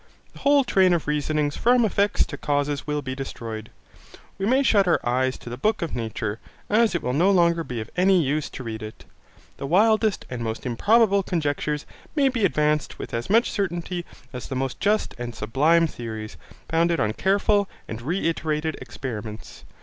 The 0.33 0.39
whole 0.39 0.63
train 0.63 0.93
of 0.93 1.05
reasonings 1.05 1.55
from 1.55 1.85
effects 1.85 2.25
to 2.25 2.35
causes 2.35 2.87
will 2.87 3.03
be 3.03 3.13
destroyed. 3.13 3.69
We 4.39 4.47
may 4.47 4.63
shut 4.63 4.87
our 4.87 4.99
eyes 5.07 5.37
to 5.37 5.47
the 5.47 5.57
book 5.59 5.83
of 5.83 5.95
nature, 5.95 6.39
as 6.71 6.95
it 6.95 7.03
will 7.03 7.13
no 7.13 7.29
longer 7.29 7.63
be 7.63 7.79
of 7.81 7.91
any 7.95 8.19
use 8.19 8.49
to 8.57 8.63
read 8.63 8.81
it. 8.81 9.05
The 9.57 9.67
wildest 9.67 10.25
and 10.27 10.41
most 10.43 10.65
improbable 10.65 11.21
conjectures 11.21 11.85
may 12.15 12.29
be 12.29 12.45
advanced 12.45 12.97
with 12.97 13.13
as 13.13 13.29
much 13.29 13.51
certainty 13.51 14.03
as 14.33 14.47
the 14.47 14.55
most 14.55 14.79
just 14.79 15.13
and 15.19 15.35
sublime 15.35 15.85
theories, 15.85 16.35
founded 16.67 16.99
on 16.99 17.13
careful 17.13 17.69
and 17.87 18.01
reiterated 18.01 18.77
experiments. 18.81 19.65